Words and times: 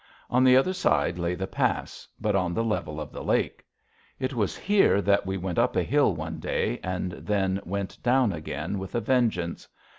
On 0.31 0.43
the 0.43 0.57
other 0.57 0.73
side 0.73 1.19
lay 1.19 1.35
the 1.35 1.45
pass, 1.45 2.07
but 2.19 2.35
on 2.35 2.55
the 2.55 2.63
level 2.63 2.99
of 2.99 3.11
the 3.11 3.23
lake. 3.23 3.63
It 4.19 4.33
was 4.33 4.57
here 4.57 4.99
that 4.99 5.27
we 5.27 5.37
"went 5.37 5.59
up 5.59 5.75
a 5.75 5.83
hill 5.83 6.15
one 6.15 6.39
day 6.39 6.79
and 6.83 7.11
then 7.11 7.61
went 7.65 8.01
down 8.01 8.33
again" 8.33 8.79
with 8.79 8.95
a 8.95 8.99
vengeance. 8.99 9.67